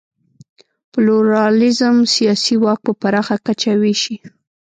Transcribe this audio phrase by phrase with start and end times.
[0.91, 4.15] پلورالېزم سیاسي واک په پراخه کچه وېشي.